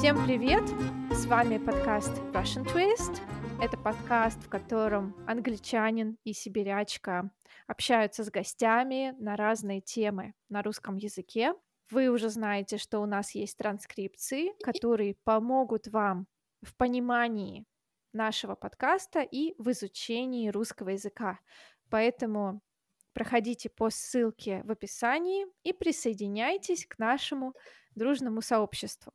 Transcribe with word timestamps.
Всем 0.00 0.24
привет! 0.24 0.66
С 1.12 1.26
вами 1.26 1.58
подкаст 1.58 2.12
Russian 2.32 2.64
Twist. 2.64 3.20
Это 3.60 3.76
подкаст, 3.76 4.42
в 4.42 4.48
котором 4.48 5.14
англичанин 5.28 6.16
и 6.24 6.32
сибирячка 6.32 7.30
общаются 7.66 8.24
с 8.24 8.30
гостями 8.30 9.14
на 9.18 9.36
разные 9.36 9.82
темы 9.82 10.32
на 10.48 10.62
русском 10.62 10.96
языке. 10.96 11.52
Вы 11.90 12.08
уже 12.08 12.30
знаете, 12.30 12.78
что 12.78 13.00
у 13.00 13.04
нас 13.04 13.34
есть 13.34 13.58
транскрипции, 13.58 14.54
которые 14.64 15.16
помогут 15.22 15.86
вам 15.88 16.26
в 16.62 16.74
понимании 16.76 17.66
нашего 18.14 18.54
подкаста 18.54 19.20
и 19.20 19.54
в 19.58 19.70
изучении 19.70 20.48
русского 20.48 20.88
языка. 20.88 21.40
Поэтому 21.90 22.62
проходите 23.12 23.68
по 23.68 23.90
ссылке 23.90 24.62
в 24.64 24.70
описании 24.70 25.44
и 25.62 25.74
присоединяйтесь 25.74 26.86
к 26.86 26.98
нашему 26.98 27.52
дружному 27.94 28.40
сообществу. 28.40 29.12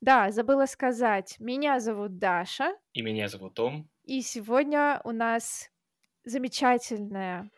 Да, 0.00 0.30
забыла 0.30 0.66
сказать, 0.66 1.36
меня 1.38 1.80
зовут 1.80 2.18
Даша. 2.18 2.76
И 2.92 3.02
меня 3.02 3.28
зовут 3.28 3.54
Том. 3.54 3.88
И 4.04 4.22
сегодня 4.22 5.00
у 5.04 5.12
нас 5.12 5.70
замечательная, 6.24 7.50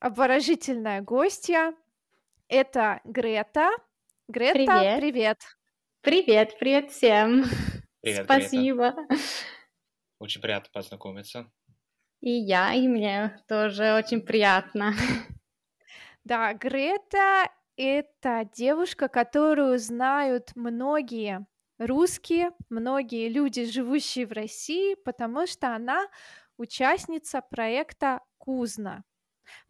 обворожительная 0.00 1.02
гостья. 1.02 1.74
Это 2.48 3.00
Грета. 3.04 3.70
Грета, 4.28 4.96
привет. 4.98 5.38
Привет, 6.00 6.56
привет, 6.56 6.58
привет 6.58 6.90
всем. 6.90 7.44
Привет, 8.00 8.24
Спасибо. 8.24 8.92
Грета. 8.92 9.24
Очень 10.18 10.40
приятно 10.40 10.70
познакомиться. 10.72 11.50
И 12.20 12.30
я, 12.30 12.74
и 12.74 12.88
мне 12.88 13.40
тоже 13.48 13.94
очень 13.94 14.20
приятно. 14.20 14.94
Да, 16.24 16.52
Грета— 16.52 17.50
это 17.76 18.48
девушка, 18.52 19.08
которую 19.08 19.78
знают 19.78 20.50
многие 20.56 21.46
русские, 21.78 22.50
многие 22.68 23.28
люди, 23.28 23.64
живущие 23.64 24.26
в 24.26 24.32
России, 24.32 24.94
потому 25.04 25.46
что 25.46 25.74
она 25.74 26.06
участница 26.56 27.40
проекта 27.40 28.20
Кузна. 28.38 29.04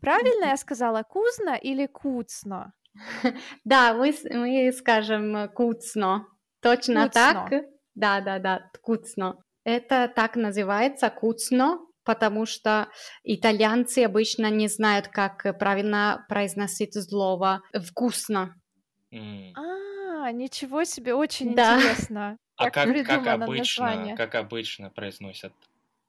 Правильно 0.01 0.47
я 0.47 0.57
сказала 0.57 1.03
Кузна 1.03 1.57
или 1.57 1.87
Куцно? 1.87 2.73
Да, 3.65 3.95
мы, 3.95 4.15
мы 4.31 4.73
скажем 4.73 5.49
Куцно. 5.55 6.27
Точно 6.61 7.05
Куцно. 7.05 7.11
так? 7.13 7.65
Да, 7.95 8.21
да, 8.21 8.39
да, 8.39 8.71
Куцно. 8.83 9.37
Это 9.65 10.11
так 10.15 10.37
называется 10.37 11.11
Куцно, 11.11 11.79
потому 12.05 12.47
что 12.47 12.89
итальянцы 13.23 14.05
обычно 14.05 14.51
не 14.51 14.69
знают, 14.69 15.09
как 15.09 15.59
правильно 15.59 16.25
произносить 16.29 16.95
слово 16.95 17.61
«вкусно». 17.75 18.55
Mm. 19.13 19.53
А, 20.25 20.33
ничего 20.33 20.85
себе, 20.85 21.15
очень 21.15 21.55
да. 21.55 21.77
интересно. 21.77 22.39
А 22.61 22.73
как, 22.73 22.89
как, 23.07 23.27
обычно, 23.29 23.85
название. 23.85 24.17
как 24.17 24.35
обычно 24.35 24.91
произносят? 24.91 25.53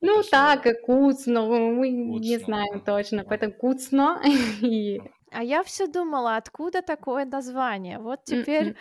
Ну 0.02 0.24
так, 0.24 0.64
куцно, 0.82 1.44
мы 1.44 1.92
куцно. 1.92 2.24
не 2.24 2.40
знаем 2.40 2.82
точно, 2.82 3.24
поэтому 3.24 3.54
куцно. 3.54 4.20
А 5.32 5.44
я 5.44 5.64
все 5.64 5.86
думала, 5.86 6.38
откуда 6.38 6.82
такое 6.82 7.26
название. 7.26 8.00
Вот 8.00 8.24
теперь 8.24 8.76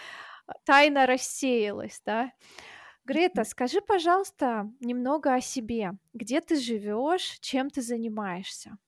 тайна 0.65 1.05
рассеялась, 1.05 2.01
да? 2.07 2.33
Грета, 3.05 3.45
скажи, 3.45 3.83
пожалуйста, 3.83 4.70
немного 4.81 5.35
о 5.35 5.42
себе. 5.42 5.92
Где 6.15 6.41
ты 6.41 6.57
живешь, 6.57 7.39
чем 7.41 7.69
ты 7.69 7.83
занимаешься? 7.83 8.79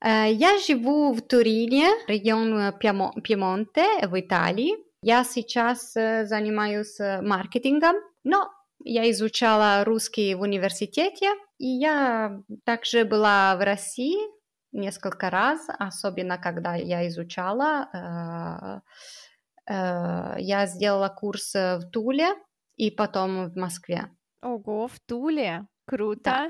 Э, 0.00 0.32
я 0.32 0.58
живу 0.58 1.12
в 1.12 1.22
Турине, 1.22 1.90
регион 2.08 2.72
Пьемонте 2.78 4.06
в 4.08 4.18
Италии. 4.18 4.87
Я 5.02 5.24
сейчас 5.24 5.96
э, 5.96 6.26
занимаюсь 6.26 6.98
э, 7.00 7.20
маркетингом, 7.22 7.96
но 8.24 8.50
я 8.84 9.10
изучала 9.10 9.84
русский 9.84 10.34
в 10.34 10.40
университете, 10.40 11.30
и 11.58 11.66
я 11.66 12.40
также 12.64 13.04
была 13.04 13.56
в 13.56 13.64
России 13.64 14.18
несколько 14.72 15.30
раз, 15.30 15.66
особенно 15.78 16.38
когда 16.38 16.74
я 16.74 17.06
изучала. 17.08 18.82
Я 19.66 20.66
сделала 20.66 21.08
курс 21.08 21.52
в 21.54 21.82
Туле, 21.92 22.28
и 22.78 22.90
потом 22.90 23.50
в 23.50 23.56
Москве. 23.56 24.10
Ого, 24.40 24.88
в 24.88 24.98
Туле? 25.00 25.66
Круто. 25.84 26.22
Да. 26.22 26.48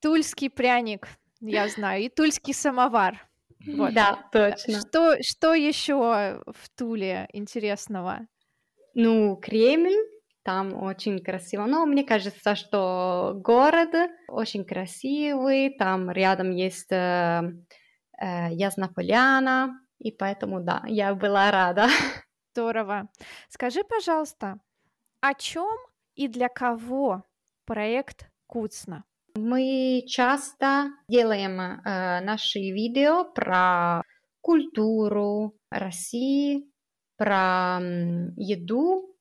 Тульский 0.00 0.50
пряник, 0.50 1.08
я 1.40 1.68
знаю, 1.68 2.02
и 2.02 2.08
тульский 2.08 2.52
самовар. 2.52 3.26
Вот. 3.66 3.94
Да, 3.94 4.28
точно. 4.32 4.80
Что, 4.80 5.16
что 5.22 5.54
еще 5.54 6.42
в 6.46 6.68
Туле 6.76 7.28
интересного? 7.32 8.26
Ну, 8.94 9.36
Кремль, 9.36 9.96
там 10.42 10.80
очень 10.80 11.22
красиво. 11.22 11.66
Но 11.66 11.84
мне 11.86 12.04
кажется, 12.04 12.54
что 12.54 13.32
город 13.36 13.90
очень 14.28 14.64
красивый, 14.64 15.74
там 15.76 16.10
рядом 16.10 16.50
есть 16.52 16.92
э, 16.92 17.42
э, 18.20 18.52
Яснополяна, 18.52 19.80
и 19.98 20.12
поэтому, 20.12 20.60
да, 20.60 20.82
я 20.86 21.14
была 21.14 21.50
рада. 21.50 21.88
Здорово. 22.54 23.08
Скажи, 23.48 23.82
пожалуйста, 23.82 24.60
о 25.20 25.34
чем 25.34 25.76
и 26.14 26.28
для 26.28 26.48
кого 26.48 27.24
проект 27.64 28.30
Куцна? 28.46 29.04
Мы 29.36 30.04
часто 30.06 30.92
делаем 31.08 31.60
э, 31.60 32.20
наши 32.20 32.58
видео 32.58 33.24
про 33.24 34.02
культуру 34.40 35.54
России, 35.70 36.70
про 37.16 37.78
еду, 38.36 39.14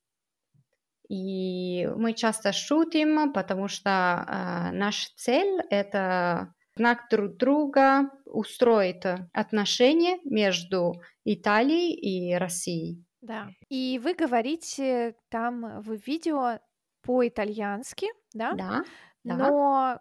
и 1.09 1.87
мы 1.97 2.13
часто 2.13 2.53
шутим, 2.53 3.33
потому 3.33 3.67
что 3.67 3.89
э, 3.89 4.71
наша 4.71 5.09
цель 5.17 5.61
это 5.69 6.53
знак 6.77 7.07
друг 7.09 7.37
друга 7.37 8.09
устроить 8.25 9.03
отношения 9.33 10.19
между 10.23 11.01
Италией 11.25 11.93
и 11.93 12.35
Россией. 12.35 13.03
Да. 13.21 13.49
И 13.69 13.99
вы 14.03 14.13
говорите 14.13 15.15
там 15.29 15.81
в 15.81 15.95
видео 16.05 16.59
по-итальянски, 17.01 18.07
да? 18.33 18.53
Да. 18.53 18.83
Но 19.25 19.99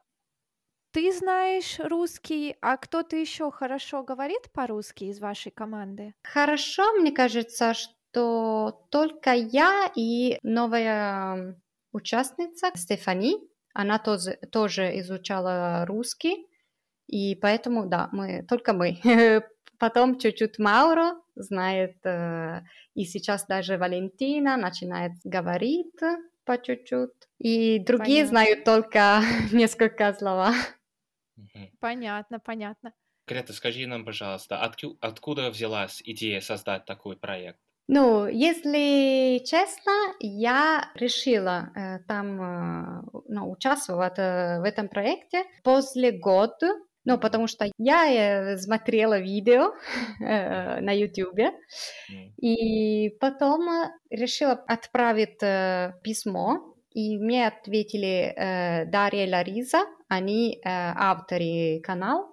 ты 0.92 1.12
знаешь 1.12 1.80
русский, 1.80 2.56
а 2.60 2.76
кто-то 2.76 3.16
еще 3.16 3.50
хорошо 3.50 4.04
говорит 4.04 4.52
по-русски 4.52 5.04
из 5.04 5.18
вашей 5.18 5.50
команды? 5.50 6.14
Хорошо, 6.22 6.92
мне 6.92 7.10
кажется, 7.10 7.74
что 7.74 8.86
только 8.90 9.32
я 9.32 9.90
и 9.96 10.38
новая 10.44 11.60
участница 11.92 12.70
Стефани, 12.76 13.38
она 13.72 13.98
тоже, 13.98 14.38
тоже 14.52 14.98
изучала 15.00 15.84
русский, 15.86 16.46
и 17.08 17.34
поэтому, 17.34 17.86
да, 17.86 18.08
мы 18.12 18.44
только 18.48 18.72
мы. 18.72 19.00
Потом 19.80 20.18
чуть-чуть 20.18 20.60
Мауро 20.60 21.16
знает, 21.34 21.96
э, 22.06 22.62
и 22.94 23.04
сейчас 23.04 23.46
даже 23.46 23.76
Валентина 23.76 24.56
начинает 24.56 25.12
говорить 25.24 26.00
по 26.44 26.58
чуть-чуть, 26.58 27.10
и 27.38 27.78
другие 27.78 28.24
понятно. 28.24 28.28
знают 28.28 28.64
только 28.64 29.22
несколько 29.52 30.12
слова. 30.14 30.54
Понятно, 31.80 32.38
понятно. 32.38 32.92
Грета, 33.26 33.52
скажи 33.52 33.86
нам, 33.86 34.04
пожалуйста, 34.04 34.62
отку- 34.62 34.98
откуда 35.00 35.50
взялась 35.50 36.02
идея 36.04 36.40
создать 36.40 36.84
такой 36.84 37.16
проект? 37.16 37.58
Ну, 37.86 38.26
если 38.26 39.44
честно, 39.44 39.92
я 40.20 40.90
решила 40.94 41.70
э, 41.74 41.98
там 42.08 42.40
э, 42.40 43.02
ну, 43.28 43.50
участвовать 43.50 44.18
э, 44.18 44.60
в 44.60 44.64
этом 44.64 44.88
проекте 44.88 45.44
после 45.62 46.12
года 46.12 46.78
ну, 47.04 47.18
потому 47.18 47.46
что 47.46 47.70
я 47.78 48.06
э, 48.06 48.58
смотрела 48.58 49.18
видео 49.18 49.74
э, 50.20 50.80
на 50.80 50.92
YouTube, 50.92 51.52
и 52.40 53.10
потом 53.20 53.90
решила 54.10 54.52
отправить 54.52 55.42
э, 55.42 55.92
письмо, 56.02 56.74
и 56.90 57.18
мне 57.18 57.48
ответили 57.48 58.32
э, 58.34 58.86
Дарья 58.86 59.26
и 59.26 59.30
Лариза, 59.30 59.84
они 60.08 60.54
э, 60.54 60.60
авторы 60.64 61.80
канала, 61.82 62.32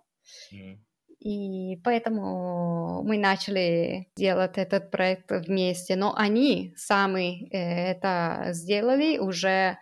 и 1.19 1.78
поэтому 1.84 3.04
мы 3.04 3.19
начали 3.19 4.07
делать 4.16 4.57
этот 4.57 4.90
проект 4.90 5.30
вместе. 5.30 5.95
Но 5.95 6.16
они 6.16 6.74
сами 6.75 7.48
э, 7.54 7.92
это 7.92 8.48
сделали 8.54 9.19
уже 9.19 9.78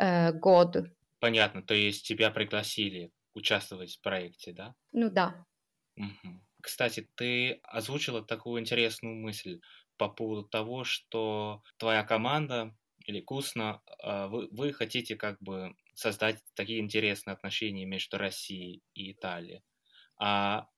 э, 0.00 0.32
год. 0.32 0.76
Понятно, 1.20 1.62
то 1.62 1.74
есть 1.74 2.08
тебя 2.08 2.30
пригласили 2.30 3.12
участвовать 3.34 3.96
в 3.96 4.00
проекте, 4.02 4.52
да? 4.52 4.74
Ну 4.92 5.10
да. 5.10 5.26
Угу. 5.96 6.40
Кстати, 6.62 7.08
ты 7.16 7.52
озвучила 7.62 8.22
такую 8.24 8.60
интересную 8.60 9.14
мысль 9.16 9.60
по 9.96 10.08
поводу 10.08 10.44
того, 10.48 10.84
что 10.84 11.62
твоя 11.78 12.04
команда 12.04 12.76
или 13.06 13.20
Кусно, 13.20 13.82
а, 14.02 14.28
вы, 14.28 14.48
вы 14.50 14.72
хотите 14.72 15.16
как 15.16 15.40
бы 15.42 15.74
создать 15.94 16.42
такие 16.54 16.80
интересные 16.80 17.32
отношения 17.34 17.84
между 17.86 18.18
Россией 18.18 18.82
и 18.94 19.12
Италией. 19.12 19.62
А 20.18 20.68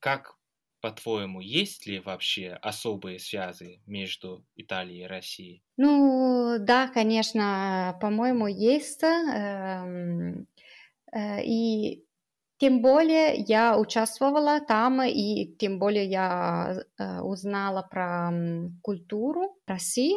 как 0.00 0.38
по-твоему, 0.80 1.40
есть 1.40 1.86
ли 1.86 2.00
вообще 2.00 2.50
особые 2.54 3.18
связи 3.20 3.82
между 3.86 4.46
Италией 4.56 5.04
и 5.04 5.08
Россией? 5.08 5.64
Ну, 5.76 6.56
да, 6.60 6.88
конечно, 6.88 7.96
по-моему, 8.00 8.46
есть. 8.46 9.02
Э, 11.12 11.42
и 11.42 12.04
тем 12.58 12.80
более 12.80 13.34
я 13.34 13.78
участвовала 13.78 14.60
там, 14.60 15.02
и 15.02 15.54
тем 15.56 15.78
более 15.78 16.06
я 16.06 16.84
э, 16.98 17.20
узнала 17.20 17.82
про 17.82 18.30
культуру 18.82 19.56
России, 19.66 20.16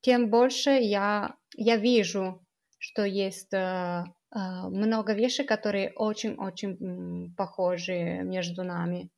тем 0.00 0.30
больше 0.30 0.70
я, 0.70 1.34
я 1.56 1.76
вижу, 1.76 2.46
что 2.78 3.04
есть 3.04 3.52
э, 3.52 4.04
много 4.32 5.14
вещей, 5.14 5.44
которые 5.44 5.92
очень-очень 5.96 7.34
похожи 7.36 8.20
между 8.22 8.62
нами. 8.62 9.10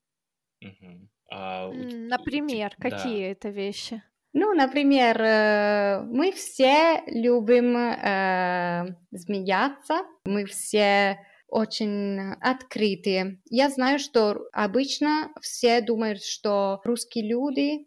А 1.30 1.70
Например, 1.70 2.74
да. 2.78 2.90
какие 2.90 3.30
это 3.30 3.50
вещи? 3.50 4.02
Ну, 4.34 4.54
например, 4.54 5.20
э, 5.20 6.02
мы 6.04 6.32
все 6.32 7.02
любим 7.06 7.76
э, 7.76 8.96
смеяться, 9.14 10.02
мы 10.24 10.46
все 10.46 11.18
очень 11.48 12.32
открытые. 12.40 13.40
Я 13.50 13.68
знаю, 13.68 13.98
что 13.98 14.48
обычно 14.52 15.30
все 15.42 15.82
думают, 15.82 16.22
что 16.22 16.80
русские 16.84 17.28
люди 17.28 17.86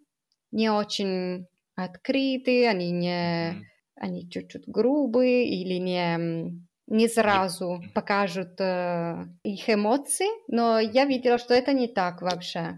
не 0.52 0.70
очень 0.70 1.48
открытые, 1.76 2.70
они 2.70 2.92
не, 2.92 3.68
они 3.96 4.30
чуть-чуть 4.30 4.68
грубые 4.68 5.50
или 5.50 5.80
не 5.80 6.66
не 6.88 7.08
сразу 7.08 7.82
покажут 7.96 8.62
э, 8.62 9.26
их 9.44 9.68
эмоции, 9.70 10.28
но 10.48 10.80
я 10.80 11.06
видела, 11.06 11.40
что 11.40 11.56
это 11.56 11.74
не 11.74 11.88
так 11.88 12.22
вообще. 12.22 12.78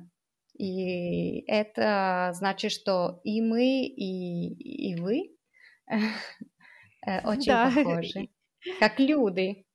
И 0.57 1.41
это 1.47 2.31
значит, 2.33 2.71
что 2.71 3.21
и 3.23 3.41
мы, 3.41 3.85
и, 3.85 4.91
и 4.91 4.95
вы 4.95 5.35
э, 7.05 7.21
очень 7.27 7.51
Да. 7.53 7.71
похожи, 7.75 8.29
как 8.79 8.99
люди. 8.99 9.65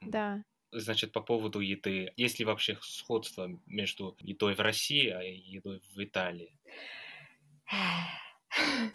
Да. 0.00 0.42
Значит, 0.72 1.12
по 1.12 1.20
поводу 1.20 1.60
еды. 1.60 2.12
Есть 2.16 2.38
ли 2.38 2.44
вообще 2.44 2.78
сходство 2.82 3.48
между 3.66 4.16
едой 4.20 4.54
в 4.54 4.60
России 4.60 5.08
и 5.24 5.34
едой 5.56 5.80
в 5.94 6.02
Италии? 6.02 6.58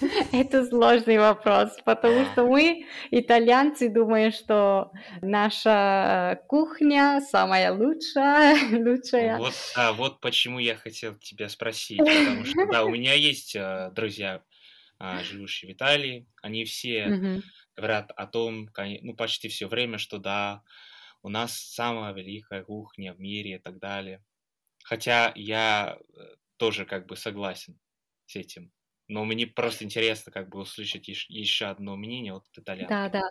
Это 0.31 0.65
сложный 0.65 1.17
вопрос, 1.17 1.77
потому 1.85 2.25
что 2.31 2.45
мы, 2.45 2.85
итальянцы, 3.11 3.89
думаем, 3.89 4.31
что 4.31 4.91
наша 5.21 6.41
кухня 6.47 7.21
самая 7.29 7.71
лучшая, 7.71 8.57
лучшая. 8.71 9.37
Вот, 9.37 9.53
а, 9.75 9.93
вот 9.93 10.19
почему 10.21 10.59
я 10.59 10.75
хотел 10.75 11.15
тебя 11.15 11.49
спросить, 11.49 11.99
потому 11.99 12.45
что, 12.45 12.65
да, 12.71 12.83
у 12.83 12.89
меня 12.95 13.13
есть 13.13 13.55
э, 13.55 13.91
друзья, 13.93 14.43
а, 14.99 15.23
живущие 15.23 15.71
в 15.71 15.75
Италии, 15.75 16.27
они 16.41 16.65
все 16.65 17.41
говорят 17.75 18.11
о 18.15 18.27
том, 18.27 18.69
ну, 19.01 19.15
почти 19.15 19.47
все 19.47 19.67
время, 19.67 19.97
что 19.97 20.17
да, 20.17 20.61
у 21.23 21.29
нас 21.29 21.53
самая 21.53 22.13
великая 22.13 22.63
кухня 22.63 23.13
в 23.13 23.19
мире 23.19 23.55
и 23.55 23.59
так 23.59 23.79
далее. 23.79 24.23
Хотя 24.83 25.31
я 25.35 25.97
э, 25.97 26.21
тоже 26.57 26.85
как 26.85 27.05
бы 27.05 27.15
согласен 27.15 27.79
с 28.25 28.35
этим. 28.35 28.71
Но 29.11 29.25
мне 29.25 29.45
просто 29.45 29.83
интересно 29.83 30.31
как 30.31 30.47
бы 30.47 30.59
услышать 30.59 31.09
еще 31.09 31.65
одно 31.65 31.97
мнение 31.97 32.33
от 32.33 32.45
итальянцев. 32.57 32.89
Да, 32.89 33.09
да. 33.09 33.21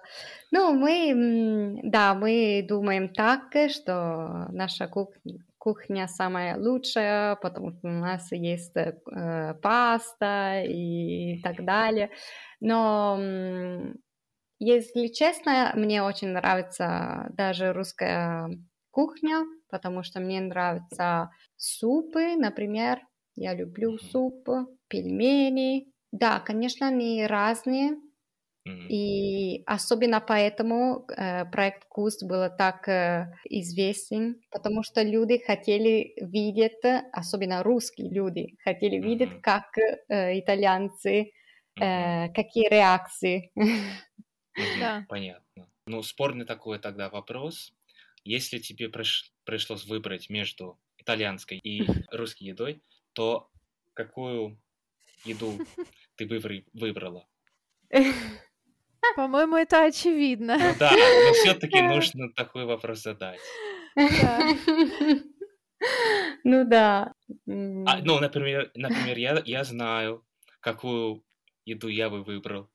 Ну, 0.50 0.74
мы, 0.74 1.80
да, 1.84 2.14
мы 2.14 2.62
думаем 2.68 3.08
так, 3.08 3.54
что 3.70 4.46
наша 4.52 4.88
кухня, 4.88 5.38
кухня 5.56 6.06
самая 6.06 6.58
лучшая, 6.58 7.36
потому 7.36 7.70
что 7.72 7.88
у 7.88 7.92
нас 7.92 8.30
есть 8.30 8.76
э, 8.76 9.54
паста 9.62 10.62
и 10.64 11.40
так 11.42 11.64
далее. 11.64 12.10
Но, 12.60 13.18
если 14.58 15.06
честно, 15.06 15.72
мне 15.76 16.02
очень 16.02 16.28
нравится 16.28 17.30
даже 17.30 17.72
русская 17.72 18.50
кухня, 18.90 19.46
потому 19.70 20.02
что 20.02 20.20
мне 20.20 20.42
нравятся 20.42 21.30
супы, 21.56 22.36
например. 22.36 22.98
Я 23.34 23.54
люблю 23.54 23.96
суп, 23.96 24.46
пельмени. 24.90 25.86
Да, 26.12 26.40
конечно, 26.40 26.88
они 26.88 27.24
разные, 27.26 27.96
и 28.88 29.62
особенно 29.66 30.20
поэтому 30.20 31.06
э, 31.16 31.44
проект 31.46 31.84
«Вкус» 31.84 32.22
был 32.24 32.48
так 32.58 32.88
э, 32.88 33.32
известен, 33.44 34.40
потому 34.50 34.82
что 34.82 35.02
люди 35.02 35.38
хотели 35.38 36.12
видеть, 36.20 36.82
особенно 37.12 37.62
русские 37.62 38.10
люди, 38.10 38.56
хотели 38.64 38.96
видеть, 38.96 39.30
Мгм. 39.30 39.42
как 39.42 39.78
э, 40.08 40.40
итальянцы, 40.40 41.30
э, 41.80 42.28
какие 42.30 42.68
реакции. 42.68 43.52
Мгм. 44.56 44.80
Да. 44.80 45.06
Понятно. 45.08 45.68
Ну, 45.86 46.02
спорный 46.02 46.44
такой 46.44 46.78
тогда 46.80 47.08
вопрос. 47.08 47.72
Если 48.24 48.58
тебе 48.58 48.86
приш- 48.86 49.30
пришлось 49.44 49.84
выбрать 49.86 50.28
между 50.30 50.78
итальянской 50.98 51.58
и 51.58 51.80
русской 52.10 52.44
едой, 52.44 52.82
то 53.12 53.50
какую 53.94 54.58
еду 55.24 55.58
ты 56.16 56.26
выбр- 56.26 56.64
выбрала? 56.72 57.26
По-моему, 59.16 59.56
это 59.56 59.84
очевидно. 59.84 60.56
Ну 60.58 60.74
да, 60.78 60.90
но 61.24 61.32
все-таки 61.32 61.80
нужно 61.82 62.32
такой 62.34 62.64
вопрос 62.64 63.02
задать. 63.02 63.40
Да. 63.96 64.48
Ну 66.44 66.64
да. 66.66 67.14
А, 67.86 67.98
ну, 68.02 68.18
например, 68.20 68.70
например 68.74 69.16
я, 69.18 69.42
я 69.46 69.64
знаю, 69.64 70.24
какую 70.60 71.24
еду 71.64 71.88
я 71.88 72.10
бы 72.10 72.22
выбрал. 72.22 72.68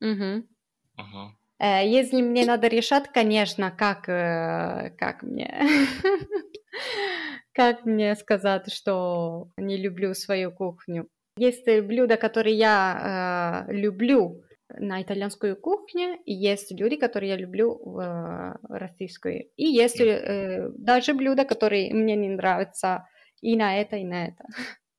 мгм. 0.00 0.48
Ага. 0.96 1.36
Э, 1.58 1.88
Если 1.88 2.20
мне 2.20 2.44
надо 2.44 2.66
решать, 2.66 3.12
конечно, 3.12 3.70
как, 3.70 4.08
э, 4.08 4.90
как 4.98 5.22
мне, 5.22 5.54
как 7.52 7.84
мне 7.84 8.16
сказать, 8.16 8.72
что 8.72 9.48
не 9.56 9.76
люблю 9.76 10.14
свою 10.14 10.50
кухню. 10.52 11.08
Есть 11.38 11.66
э, 11.66 11.80
блюда, 11.82 12.16
которые 12.16 12.56
я 12.56 13.64
э, 13.68 13.72
люблю 13.72 14.42
на 14.68 15.02
итальянскую 15.02 15.56
кухню, 15.56 16.18
и 16.24 16.32
есть 16.32 16.70
люди, 16.72 16.96
которые 16.96 17.30
я 17.30 17.36
люблю 17.36 17.78
в 17.82 17.98
э, 18.00 18.54
российскую. 18.68 19.48
И 19.56 19.64
есть 19.64 20.00
э, 20.00 20.68
даже 20.76 21.14
блюда, 21.14 21.44
которые 21.44 21.92
мне 21.94 22.16
не 22.16 22.28
нравятся 22.28 23.08
и 23.40 23.56
на 23.56 23.78
это, 23.80 23.96
и 23.96 24.04
на 24.04 24.26
это. 24.28 24.44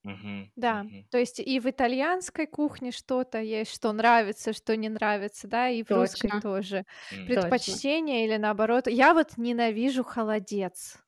Мгм, 0.03 0.51
Да, 0.55 0.85
мгм. 0.85 1.07
то 1.09 1.17
есть 1.17 1.39
и 1.39 1.59
в 1.59 1.65
итальянской 1.69 2.45
кухне 2.45 2.91
что-то 2.91 3.39
есть, 3.41 3.73
что 3.73 3.91
нравится, 3.91 4.53
что 4.53 4.75
не 4.77 4.87
нравится, 4.89 5.47
да, 5.47 5.69
и 5.69 5.83
в 5.83 5.91
русской 5.91 6.31
Точно. 6.31 6.41
тоже. 6.41 6.85
М, 7.11 7.31
Точно. 7.31 7.83
Предпочтение 7.83 8.25
или 8.25 8.37
наоборот. 8.37 8.87
Я 8.87 9.13
вот 9.15 9.37
ненавижу 9.37 10.03
холодец. 10.03 11.02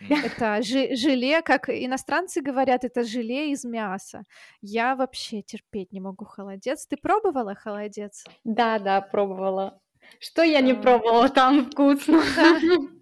Это 0.00 0.62
желе, 0.62 1.42
как 1.42 1.68
иностранцы 1.68 2.42
говорят, 2.42 2.84
это 2.84 3.02
желе 3.02 3.52
из 3.52 3.64
мяса. 3.64 4.24
Я 4.60 4.94
вообще 4.94 5.42
терпеть 5.42 5.92
не 5.92 6.00
могу 6.00 6.24
холодец. 6.24 6.86
Ты 6.86 6.96
пробовала 6.96 7.54
холодец? 7.54 8.24
Да, 8.44 8.78
да, 8.78 9.00
пробовала. 9.00 9.80
Что 10.20 10.42
я 10.42 10.60
не 10.60 10.74
пробовала, 10.74 11.28
там 11.28 11.70
вкусно. 11.70 12.22
Да, 12.36 12.58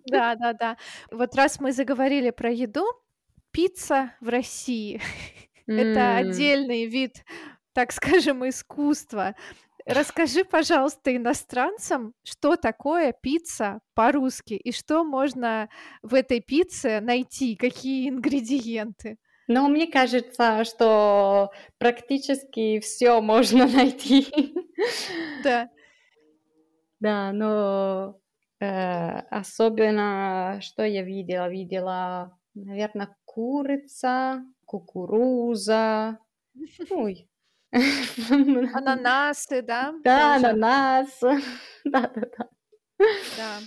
да, 0.07 0.35
да, 0.37 0.53
да. 0.53 0.77
Вот 1.11 1.35
раз 1.35 1.61
мы 1.61 1.73
заговорили 1.73 2.31
про 2.31 2.51
еду, 2.51 2.85
пицца 3.51 4.13
в 4.21 4.29
России 4.29 5.01
это 5.67 6.17
отдельный 6.17 6.87
вид, 6.87 7.25
так 7.73 7.93
скажем, 7.93 8.49
искусства. 8.49 9.35
Расскажи, 9.87 10.45
пожалуйста, 10.45 11.15
иностранцам, 11.15 12.15
что 12.23 12.57
такое 12.57 13.13
пицца 13.13 13.81
по-русски 13.95 14.55
и 14.55 14.73
что 14.73 15.05
можно 15.05 15.69
в 16.03 16.15
этой 16.15 16.41
пицце 16.41 17.01
найти, 17.01 17.55
какие 17.55 18.09
ингредиенты. 18.09 19.19
Но 19.47 19.69
мне 19.69 19.87
кажется, 19.87 20.65
что 20.65 21.51
практически 21.77 22.81
все 22.81 23.21
можно 23.21 23.67
найти. 23.69 24.27
Да, 25.43 25.69
Да, 26.99 27.33
но 27.33 28.19
э, 28.61 29.19
особенно, 29.31 30.61
что 30.63 30.83
я 30.85 31.03
видела? 31.03 31.51
Видела, 31.51 32.39
наверное, 32.55 33.15
курица, 33.27 34.43
кукуруза. 34.65 36.19
Ой. 36.91 37.29
ананасы, 38.75 39.63
да? 39.63 39.95
Да, 40.05 40.35
тоже. 40.35 40.47
ананас. 40.47 41.21
Да, 41.85 42.01
да, 42.15 42.23
да. 42.39 42.49
Да. 43.37 43.59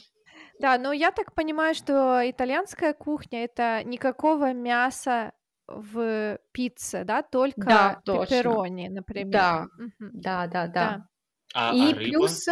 Да, 0.60 0.78
но 0.80 0.92
я 0.92 1.12
так 1.12 1.34
понимаю, 1.36 1.76
что 1.76 2.22
итальянская 2.28 2.94
кухня 2.94 3.44
это 3.44 3.84
никакого 3.84 4.54
мяса 4.54 5.34
в 5.68 6.40
пицце, 6.52 7.04
да, 7.04 7.22
только 7.22 7.62
Да, 7.68 8.02
точно. 8.06 8.26
пепперони, 8.38 8.88
например. 8.88 9.30
Да, 9.32 9.68
да, 10.00 10.48
да, 10.48 10.48
Да. 10.48 10.68
да. 10.68 11.08
А, 11.54 11.74
И 11.76 11.92
а 11.92 11.96
рыба? 11.96 12.00
плюс, 12.00 12.46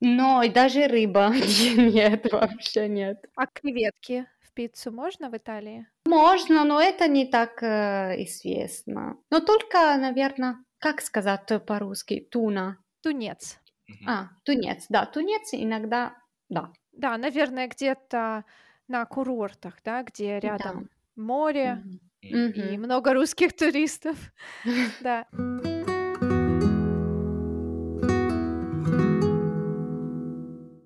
но 0.00 0.42
и 0.44 0.50
даже 0.50 0.86
рыба 0.86 1.30
нет, 1.76 2.30
вообще 2.32 2.88
нет. 2.88 3.24
А 3.36 3.46
креветки 3.46 4.26
в 4.40 4.42
в 4.52 4.54
пиццу 4.54 4.92
можно 4.92 5.30
в 5.30 5.36
Италии? 5.36 5.86
Можно, 6.04 6.64
но 6.64 6.78
это 6.78 7.08
не 7.08 7.24
так 7.24 7.62
э, 7.62 8.22
известно. 8.24 9.16
Но 9.30 9.40
только, 9.40 9.96
наверное, 9.96 10.56
как 10.82 11.00
сказать 11.00 11.46
по-русски, 11.64 12.26
туна. 12.30 12.76
Тунец. 13.02 13.60
А, 14.06 14.30
тунец, 14.44 14.86
да, 14.88 15.06
тунец 15.06 15.50
иногда, 15.52 16.16
да. 16.48 16.72
Да, 16.90 17.16
наверное, 17.16 17.68
где-то 17.68 18.44
на 18.88 19.06
курортах, 19.06 19.76
да, 19.84 20.02
где 20.02 20.40
рядом 20.40 20.90
море 21.14 21.74
Мгм. 21.76 22.00
и 22.22 22.34
Мгм. 22.76 22.82
много 22.82 23.14
русских 23.14 23.54
туристов. 23.54 24.16
Да. 25.00 25.26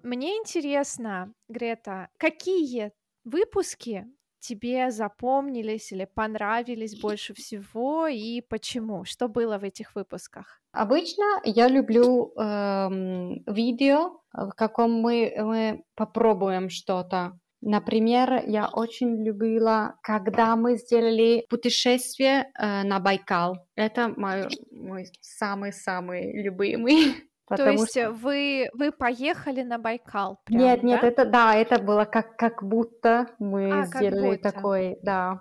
Мне 0.02 0.36
интересно, 0.36 1.32
Грета, 1.48 2.08
какие 2.18 2.92
выпуски 3.24 4.06
тебе 4.46 4.90
запомнились 4.90 5.92
или 5.92 6.04
понравились 6.14 7.00
больше 7.00 7.34
всего 7.34 8.06
и 8.06 8.40
почему? 8.40 9.04
Что 9.04 9.28
было 9.28 9.58
в 9.58 9.64
этих 9.64 9.94
выпусках? 9.94 10.60
Обычно 10.72 11.40
я 11.44 11.68
люблю 11.68 12.32
эм, 12.36 13.42
видео, 13.46 14.20
в 14.32 14.50
каком 14.50 14.92
мы, 15.00 15.34
мы 15.38 15.82
попробуем 15.94 16.68
что-то. 16.68 17.38
Например, 17.62 18.42
я 18.46 18.68
очень 18.68 19.24
любила, 19.24 19.94
когда 20.02 20.54
мы 20.56 20.76
сделали 20.76 21.44
путешествие 21.48 22.52
э, 22.58 22.82
на 22.84 23.00
Байкал. 23.00 23.56
Это 23.74 24.08
мой, 24.16 24.48
мой 24.70 25.06
самый-самый 25.20 26.42
любимый. 26.42 27.14
То 27.48 27.56
потому 27.56 27.70
есть 27.72 27.90
что- 27.90 28.00
э, 28.00 28.10
вы, 28.10 28.68
вы 28.74 28.90
поехали 28.92 29.62
на 29.62 29.78
Байкал? 29.78 30.40
прям, 30.44 30.60
Нет, 30.60 30.82
нет, 30.82 31.00
да? 31.02 31.08
это 31.08 31.24
да, 31.24 31.54
это 31.54 31.78
было 31.80 32.04
как, 32.04 32.36
как 32.36 32.62
будто 32.64 33.28
мы 33.38 33.82
А, 33.82 33.86
сделали 33.86 34.36
будто. 34.36 34.52
такой, 34.52 34.98
да. 35.02 35.40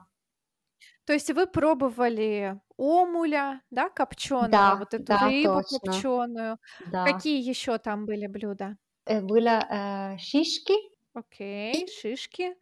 То 1.05 1.13
есть 1.13 1.31
вы 1.31 1.45
пробовали 1.47 2.59
омуля, 2.77 3.61
да, 3.71 3.89
копченого, 3.89 4.49
Да, 4.49 4.75
вот 4.75 4.93
эту 4.93 5.03
да, 5.05 5.27
рыбу 5.29 5.61
точно. 5.61 5.79
копченую. 5.79 6.57
Да. 6.91 7.05
Какие 7.05 7.41
еще 7.47 7.77
там 7.77 8.05
были 8.05 8.27
блюда? 8.27 8.77
Э, 9.07 9.21
Было 9.21 9.59
э, 9.69 10.17
шишки, 10.17 10.73
Окей, 11.13 11.87
шишки. 11.87 12.55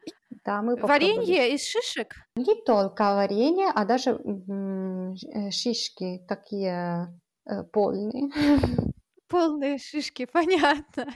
да, 0.45 0.61
мы. 0.61 0.75
Варенье 0.75 1.53
из 1.55 1.65
шишек? 1.67 2.15
Не 2.35 2.55
только 2.63 3.15
варенье, 3.15 3.71
а 3.73 3.85
даже 3.85 4.11
э, 4.11 5.51
шишки 5.51 6.21
такие 6.27 7.07
э, 7.45 7.63
полные. 7.71 8.29
Полные 9.33 9.77
шишки, 9.79 10.25
понятно. 10.33 11.07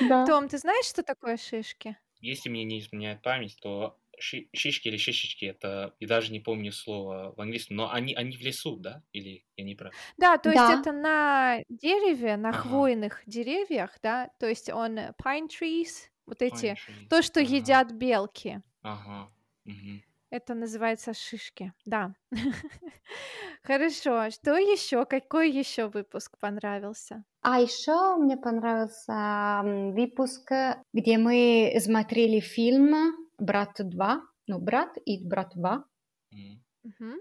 Да. 0.00 0.22
Том, 0.24 0.48
ты 0.48 0.58
знаешь, 0.58 0.86
что 0.86 1.02
такое 1.02 1.36
шишки? 1.36 1.96
Если 2.20 2.48
мне 2.48 2.62
не 2.64 2.78
изменяет 2.80 3.22
память, 3.22 3.56
то 3.60 4.00
ши- 4.18 4.48
шишки 4.52 4.88
или 4.88 4.96
шишечки 4.96 5.44
это, 5.46 5.96
я 6.00 6.06
даже 6.08 6.32
не 6.32 6.40
помню 6.40 6.72
слово 6.72 7.34
в 7.36 7.40
английском, 7.40 7.76
но 7.76 7.92
они, 7.92 8.14
они 8.14 8.36
в 8.36 8.40
лесу, 8.40 8.76
да? 8.76 9.04
Или 9.12 9.46
я 9.56 9.64
не 9.64 9.74
прав? 9.74 9.96
Да, 10.16 10.38
то 10.38 10.50
есть 10.52 10.68
Да. 10.68 10.70
это 10.70 10.92
на 10.92 11.60
дереве, 11.68 12.36
на 12.36 12.52
Ага. 12.56 12.88
хвойных 12.92 13.22
деревьях, 13.26 13.98
да, 14.02 14.30
то 14.38 14.46
есть 14.48 14.68
он 14.70 14.98
э, 14.98 15.12
pine 15.22 15.48
trees, 15.48 16.08
вот 16.26 16.42
эти, 16.42 16.76
Pine 16.76 16.76
trees. 16.76 17.08
то, 17.08 17.22
что 17.22 17.40
Ага, 17.40 17.64
едят 17.64 17.92
белки. 17.92 18.60
Ага. 18.82 19.32
мгм. 19.64 20.02
Это 20.30 20.54
называется 20.54 21.12
шишки, 21.14 21.72
да. 21.84 22.14
Хорошо, 23.62 24.30
что 24.30 24.56
еще? 24.56 25.04
Какой 25.06 25.50
еще 25.50 25.88
выпуск 25.88 26.38
понравился? 26.38 27.24
А 27.50 27.60
еще 27.60 28.16
мне 28.16 28.36
понравился 28.36 29.62
выпуск, 29.94 30.52
где 30.92 31.18
мы 31.18 31.74
смотрели 31.80 32.40
фильм 32.40 32.94
«Брат 33.38 33.72
2», 33.78 34.20
ну, 34.46 34.58
«Брат» 34.60 34.90
и 35.04 35.26
«Брат 35.26 35.52
2», 35.54 35.84
М. 36.32 36.62
Мгм. 36.84 37.18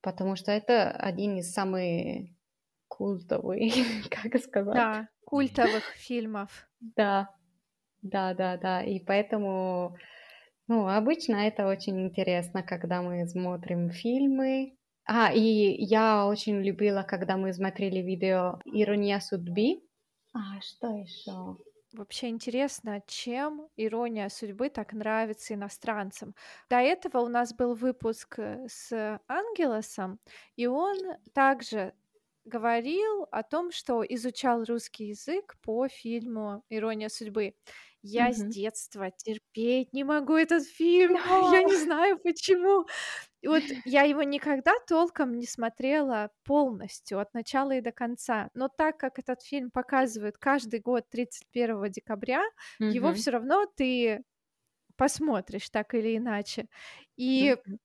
потому 0.00 0.36
что 0.36 0.52
это 0.52 0.90
один 0.90 1.36
из 1.38 1.52
самых 1.52 2.28
культовых, 2.88 3.58
как 4.10 4.40
сказать. 4.42 4.88
Да, 4.94 5.08
культовых 5.24 5.94
фильмов. 5.96 6.68
Да, 6.80 7.28
да, 8.02 8.34
да, 8.34 8.56
да. 8.56 8.82
И 8.82 9.00
поэтому, 9.00 9.96
ну, 10.68 10.88
обычно 10.88 11.36
это 11.36 11.68
очень 11.68 12.00
интересно, 12.02 12.62
когда 12.62 13.02
мы 13.02 13.26
смотрим 13.28 13.90
фильмы. 13.90 14.75
А, 15.06 15.32
и 15.32 15.40
я 15.84 16.26
очень 16.26 16.62
любила, 16.62 17.02
когда 17.02 17.36
мы 17.36 17.52
смотрели 17.52 17.98
видео 18.00 18.60
«Ирония 18.66 19.20
судьбы». 19.20 19.80
А, 20.32 20.60
что 20.60 20.86
еще? 20.98 21.56
Вообще 21.92 22.28
интересно, 22.28 23.00
чем 23.06 23.68
ирония 23.76 24.28
судьбы 24.28 24.68
так 24.70 24.92
нравится 24.92 25.54
иностранцам. 25.54 26.34
До 26.68 26.76
этого 26.76 27.18
у 27.20 27.28
нас 27.28 27.54
был 27.54 27.74
выпуск 27.74 28.38
э, 28.38 28.66
с 28.68 29.20
Ангелосом, 29.28 30.18
и 30.56 30.66
он 30.66 30.98
также 31.32 31.94
говорил 32.44 33.26
о 33.30 33.42
том, 33.44 33.70
что 33.72 34.02
изучал 34.04 34.64
русский 34.64 35.06
язык 35.06 35.56
по 35.62 35.88
фильму 35.88 36.64
«Ирония 36.68 37.08
судьбы». 37.08 37.54
Я 38.02 38.32
с 38.32 38.44
Мгм. 38.44 38.54
детства 38.54 39.10
терпеть 39.10 39.92
не 39.92 40.04
могу 40.04 40.34
этот 40.36 40.64
фильм. 40.64 41.16
Я 41.52 41.62
не 41.62 41.76
знаю 41.76 42.18
почему. 42.22 42.86
И 43.46 43.48
вот 43.48 43.70
я 43.84 44.02
его 44.02 44.22
никогда 44.24 44.72
толком 44.88 45.38
не 45.38 45.46
смотрела 45.46 46.30
полностью, 46.44 47.20
от 47.20 47.32
начала 47.34 47.72
и 47.76 47.80
до 47.80 47.92
конца. 47.92 48.50
Но 48.54 48.68
так 48.68 48.98
как 48.98 49.18
этот 49.20 49.42
фильм 49.42 49.70
показывают 49.70 50.36
каждый 50.38 50.80
год 50.80 51.08
31 51.10 51.88
декабря, 51.88 52.42
его 52.88 53.12
Мгм. 53.12 53.14
все 53.14 53.30
равно 53.30 53.66
ты 53.66 54.24
посмотришь 54.96 55.70
так 55.70 55.94
или 55.94 56.16
иначе. 56.16 56.68
И 57.16 57.56
Мгм. 57.66 57.78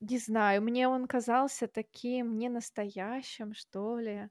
не 0.00 0.18
знаю, 0.18 0.62
мне 0.62 0.88
он 0.88 1.06
казался 1.06 1.68
таким 1.68 2.38
ненастоящим, 2.38 3.54
что 3.54 3.98
ли. 3.98 4.28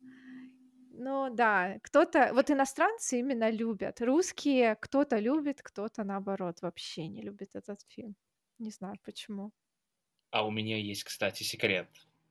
Ну 0.91 1.29
да, 1.33 1.77
кто-то, 1.83 2.31
вот 2.33 2.51
иностранцы 2.51 3.19
именно 3.19 3.49
любят, 3.49 4.01
русские 4.01 4.75
кто-то 4.75 5.17
любит, 5.19 5.61
кто-то 5.63 6.03
наоборот 6.03 6.61
вообще 6.61 7.07
не 7.07 7.21
любит 7.21 7.55
этот 7.55 7.81
фильм. 7.87 8.15
Не 8.59 8.71
знаю 8.71 8.97
почему. 9.03 9.51
А 10.31 10.45
у 10.45 10.51
меня 10.51 10.77
есть, 10.77 11.03
кстати, 11.03 11.43
секрет, 11.43 11.89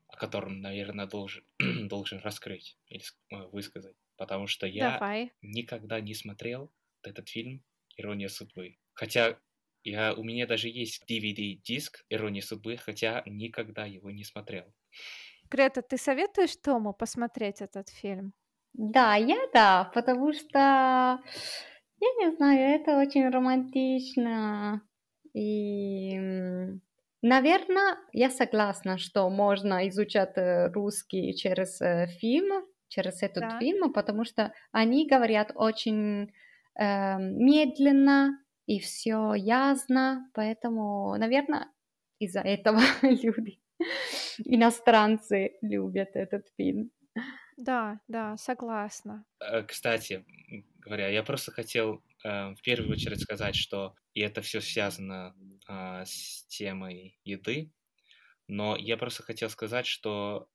о 0.08 0.16
котором, 0.16 0.60
наверное, 0.60 1.06
должен, 1.06 1.44
должен 1.88 2.18
раскрыть 2.20 2.76
или 2.88 3.04
э, 3.30 3.36
высказать. 3.52 3.96
Потому 4.16 4.46
что 4.46 4.66
я 4.66 4.98
Давай. 4.98 5.32
никогда 5.42 6.00
не 6.00 6.14
смотрел 6.14 6.70
этот 7.02 7.28
фильм 7.28 7.62
«Ирония 7.96 8.28
судьбы». 8.28 8.76
Хотя 8.94 9.38
я, 9.84 10.14
у 10.14 10.22
меня 10.24 10.46
даже 10.46 10.68
есть 10.68 11.04
DVD-диск 11.08 12.04
«Ирония 12.10 12.42
судьбы», 12.42 12.76
хотя 12.76 13.22
никогда 13.26 13.86
его 13.86 14.10
не 14.10 14.24
смотрел. 14.24 14.64
Грета, 15.50 15.82
ты 15.82 15.96
советуешь 15.96 16.56
Тому 16.56 16.92
посмотреть 16.92 17.60
этот 17.60 17.88
фильм? 17.88 18.32
Да, 18.72 19.16
я 19.16 19.48
да, 19.52 19.90
потому 19.94 20.32
что, 20.32 20.58
я 20.58 22.08
не 22.18 22.36
знаю, 22.36 22.80
это 22.80 22.98
очень 22.98 23.28
романтично. 23.28 24.82
И, 25.34 26.18
наверное, 27.22 27.98
я 28.12 28.30
согласна, 28.30 28.98
что 28.98 29.28
можно 29.30 29.88
изучать 29.88 30.36
э, 30.36 30.68
русский 30.72 31.34
через 31.34 31.80
э, 31.80 32.06
фильм, 32.20 32.64
через 32.88 33.22
этот 33.22 33.42
Да. 33.42 33.58
фильм, 33.58 33.92
потому 33.92 34.24
что 34.24 34.52
они 34.72 35.06
говорят 35.08 35.52
очень 35.54 36.32
э, 36.78 37.18
медленно 37.18 38.38
и 38.66 38.80
все 38.80 39.34
ясно, 39.34 40.28
поэтому, 40.34 41.16
наверное, 41.16 41.68
из-за 42.18 42.40
этого 42.40 42.80
люди, 43.02 43.60
иностранцы, 44.44 45.52
любят 45.62 46.10
этот 46.14 46.46
фильм. 46.56 46.90
Да, 47.56 48.00
да, 48.08 48.36
согласна. 48.36 49.24
Э, 49.40 49.62
Кстати, 49.62 50.24
говоря, 50.80 51.08
я 51.08 51.22
просто 51.22 51.52
хотел 51.52 52.02
э, 52.24 52.54
в 52.54 52.62
первую 52.62 52.92
очередь 52.92 53.20
сказать, 53.20 53.56
что 53.56 53.94
и 54.14 54.20
это 54.20 54.42
все 54.42 54.60
связано 54.60 55.34
а, 55.66 56.04
с 56.04 56.44
темой 56.48 57.18
еды, 57.24 57.72
но 58.48 58.76
я 58.76 58.96
просто 58.96 59.22
хотел 59.22 59.48
сказать, 59.50 59.86
что, 59.86 60.48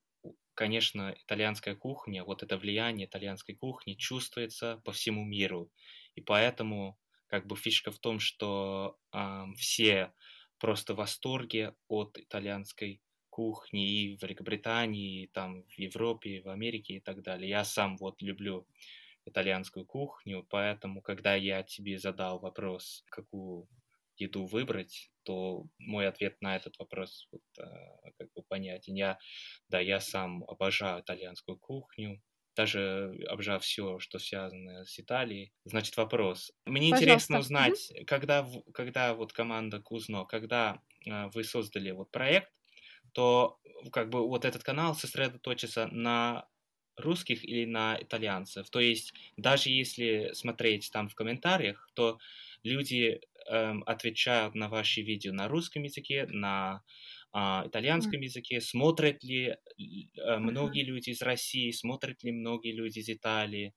конечно, 0.54 1.16
итальянская 1.24 1.76
кухня, 1.76 2.24
вот 2.24 2.44
это 2.44 2.58
влияние 2.58 3.08
итальянской 3.08 3.56
кухни 3.56 3.94
чувствуется 3.94 4.82
по 4.86 4.92
всему 4.92 5.24
миру, 5.26 5.72
и 6.16 6.22
поэтому 6.22 7.00
как 7.28 7.48
бы 7.48 7.56
фишка 7.56 7.92
в 7.92 8.00
том, 8.00 8.20
что 8.20 8.98
ам, 9.12 9.56
все 9.56 10.14
просто 10.60 10.94
в 10.94 10.98
восторге 10.98 11.76
от 11.88 12.18
итальянской 12.18 13.02
кухни 13.30 13.88
и 13.88 14.18
в 14.18 14.24
Великобритании, 14.24 15.24
и 15.24 15.28
там 15.28 15.64
в 15.64 15.78
Европе, 15.78 16.38
и 16.38 16.42
в 16.42 16.50
Америке 16.50 16.96
и 16.96 17.00
так 17.02 17.22
далее. 17.22 17.50
Я 17.50 17.66
сам 17.66 17.98
вот 17.98 18.22
люблю 18.22 18.68
итальянскую 19.28 19.86
кухню, 19.86 20.46
поэтому, 20.50 21.02
когда 21.02 21.36
я 21.36 21.64
тебе 21.64 21.98
задал 21.98 22.40
вопрос, 22.40 23.04
какую 23.10 23.68
еду 24.18 24.46
выбрать, 24.46 25.12
то 25.24 25.66
мой 25.78 26.08
ответ 26.08 26.42
на 26.42 26.56
этот 26.56 26.78
вопрос 26.80 27.28
вот, 27.32 27.42
а, 27.60 28.12
как 28.18 28.32
бы 28.34 28.44
понятен. 28.44 28.94
Я, 28.94 29.18
да, 29.70 29.80
я 29.80 30.00
сам 30.00 30.44
обожаю 30.46 31.02
итальянскую 31.02 31.58
кухню, 31.58 32.22
даже 32.56 33.14
обжав 33.30 33.64
все, 33.64 34.00
что 34.00 34.20
связано 34.20 34.86
с 34.86 34.98
Италией. 35.00 35.52
Значит, 35.66 35.98
вопрос. 35.98 36.52
Мне 36.66 36.92
Пожалуйста. 36.92 37.04
интересно 37.04 37.40
узнать, 37.40 37.92
mm-hmm. 37.92 38.06
когда, 38.06 38.48
когда 38.74 39.14
вот 39.14 39.34
команда 39.34 39.82
Кузно, 39.82 40.26
когда 40.26 40.82
э, 41.06 41.28
вы 41.34 41.44
создали 41.44 41.92
вот 41.92 42.12
проект, 42.12 42.52
то 43.14 43.60
как 43.92 44.10
бы 44.10 44.28
вот 44.28 44.46
этот 44.46 44.64
канал 44.64 44.96
сосредоточится 44.96 45.88
на 45.88 46.48
русских 46.98 47.44
или 47.44 47.66
на 47.66 47.98
итальянцев. 48.00 48.70
То 48.70 48.80
есть 48.80 49.14
даже 49.38 49.70
если 49.70 50.32
смотреть 50.34 50.90
там 50.92 51.10
в 51.10 51.16
комментариях, 51.16 51.90
то 51.94 52.20
люди 52.64 53.22
эм, 53.50 53.84
отвечают 53.86 54.56
на 54.56 54.70
ваши 54.70 55.02
видео 55.02 55.34
на 55.34 55.48
русском 55.48 55.84
языке, 55.84 56.26
на 56.28 56.82
э, 57.34 57.38
итальянском 57.38 58.22
mm. 58.22 58.24
языке, 58.24 58.62
смотрят 58.62 59.24
ли 59.24 59.48
э, 59.48 59.58
многие 60.38 60.84
mm-hmm. 60.84 60.88
люди 60.88 61.10
из 61.12 61.22
России, 61.22 61.72
смотрят 61.72 62.24
ли 62.24 62.32
многие 62.32 62.74
люди 62.74 63.00
из 63.00 63.10
Италии. 63.10 63.74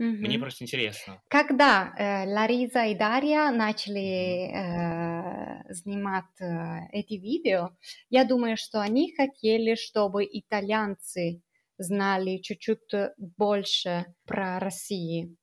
Mm-hmm. 0.00 0.26
Мне 0.26 0.38
просто 0.40 0.64
интересно. 0.64 1.22
Когда 1.28 1.94
э, 1.96 2.26
Лариза 2.26 2.86
и 2.86 2.96
Дарья 2.96 3.50
начали 3.52 4.50
э, 4.50 5.72
снимать 5.72 6.24
э, 6.40 6.88
эти 6.90 7.14
видео, 7.14 7.70
я 8.10 8.24
думаю, 8.24 8.56
что 8.56 8.80
они 8.80 9.14
хотели, 9.14 9.76
чтобы 9.76 10.24
итальянцы 10.24 11.43
знали 11.78 12.38
чуть-чуть 12.38 13.12
больше 13.36 14.06
про 14.26 14.58
Россию. 14.58 15.36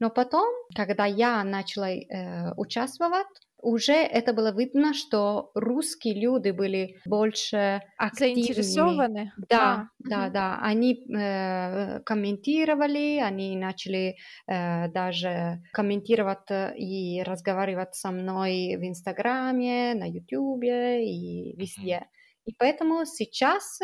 Но 0.00 0.10
потом, 0.10 0.48
когда 0.74 1.06
я 1.06 1.42
начала 1.44 1.90
э, 1.90 2.52
участвовать, 2.56 3.26
уже 3.60 3.92
это 3.92 4.32
было 4.32 4.56
видно, 4.56 4.94
что 4.94 5.50
русские 5.54 6.14
люди 6.14 6.50
были 6.50 7.00
больше 7.04 7.82
активны. 7.96 8.34
Заинтересованы? 8.34 9.32
Да, 9.48 9.58
а, 9.58 9.88
да, 9.98 10.24
угу. 10.24 10.32
да. 10.32 10.58
Они 10.62 11.04
э, 11.12 12.00
комментировали, 12.04 13.18
они 13.18 13.56
начали 13.56 14.16
э, 14.46 14.88
даже 14.92 15.60
комментировать 15.72 16.48
и 16.76 17.22
разговаривать 17.24 17.96
со 17.96 18.12
мной 18.12 18.76
в 18.76 18.86
Инстаграме, 18.86 19.94
на 19.94 20.04
Ютубе 20.04 21.04
и 21.04 21.56
везде. 21.56 22.06
И 22.44 22.54
поэтому 22.56 23.04
сейчас 23.04 23.80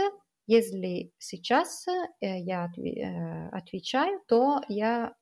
если 0.47 1.13
сейчас 1.19 1.87
э, 1.89 2.41
я 2.41 2.67
э, 2.77 3.49
отвечаю, 3.51 4.21
то 4.29 4.61
я 4.69 5.15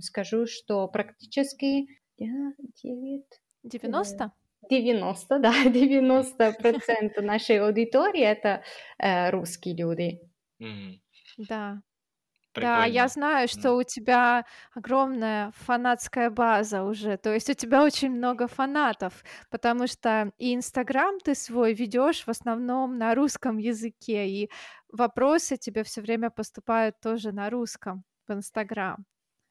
скажу, 0.00 0.46
что 0.46 0.88
практически 0.88 1.86
9... 2.18 3.24
90? 3.64 4.32
90, 4.70 5.38
да, 5.38 5.52
90 5.64 6.52
процентов 6.62 7.24
нашей 7.24 7.58
аудитории 7.60 8.22
это 8.22 8.62
э, 8.98 9.30
русские 9.30 9.76
люди. 9.76 10.20
Mm. 10.60 11.00
Да, 11.48 11.82
да, 12.54 12.84
я 12.84 13.08
знаю, 13.08 13.48
что 13.48 13.74
у 13.74 13.82
тебя 13.82 14.44
огромная 14.74 15.52
фанатская 15.56 16.30
база 16.30 16.84
уже, 16.84 17.16
то 17.16 17.32
есть 17.32 17.50
у 17.50 17.54
тебя 17.54 17.82
очень 17.82 18.10
много 18.10 18.46
фанатов, 18.48 19.24
потому 19.50 19.86
что 19.86 20.32
и 20.38 20.54
Инстаграм 20.54 21.18
ты 21.20 21.34
свой 21.34 21.74
ведешь 21.74 22.24
в 22.24 22.28
основном 22.28 22.98
на 22.98 23.14
русском 23.14 23.58
языке, 23.58 24.28
и 24.28 24.50
вопросы 24.90 25.56
тебе 25.56 25.82
все 25.84 26.00
время 26.02 26.30
поступают 26.30 27.00
тоже 27.00 27.32
на 27.32 27.50
русском 27.50 28.04
в 28.28 28.32
Инстаграм. 28.32 29.04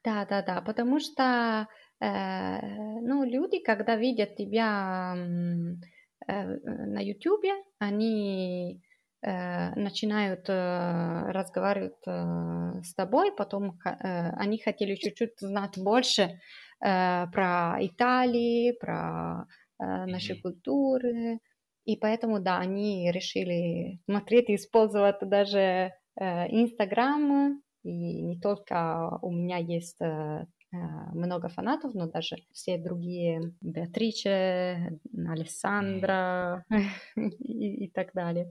Да, 0.04 0.26
да, 0.26 0.42
да, 0.42 0.62
потому 0.62 1.00
что, 1.00 1.68
э, 2.00 2.60
ну, 3.02 3.24
люди, 3.24 3.60
когда 3.64 3.96
видят 3.96 4.36
тебя 4.36 5.16
э, 5.16 6.44
на 6.88 7.00
Ютубе, 7.02 7.54
они 7.80 8.82
начинают 9.24 10.50
э, 10.50 11.32
разговаривать 11.32 12.08
э, 12.08 12.82
с 12.84 12.94
тобой, 12.96 13.32
потом 13.32 13.80
э, 13.86 14.32
они 14.38 14.58
хотели 14.58 14.96
чуть-чуть 14.96 15.40
знать 15.40 15.78
больше 15.78 16.40
э, 16.84 17.28
про 17.28 17.78
Италию, 17.80 18.76
про 18.80 19.46
э, 19.80 20.06
наши 20.06 20.34
mm-hmm. 20.34 20.42
культуры, 20.42 21.40
и 21.86 21.98
поэтому, 21.98 22.40
да, 22.40 22.60
они 22.60 23.12
решили 23.12 24.00
смотреть 24.06 24.50
и 24.50 24.56
использовать 24.56 25.20
даже 25.22 25.94
Инстаграм, 26.16 27.54
э, 27.54 27.56
и 27.84 28.22
не 28.22 28.40
только 28.40 29.18
у 29.22 29.32
меня 29.32 29.58
есть 29.58 30.00
э, 30.02 30.06
э, 30.06 30.78
много 31.14 31.50
фанатов, 31.50 31.94
но 31.96 32.08
даже 32.08 32.38
все 32.54 32.78
другие, 32.78 33.54
Беатриче, 33.62 35.00
Алессандра 35.14 36.64
и, 37.16 37.86
и 37.86 37.92
так 37.92 38.14
далее. 38.14 38.50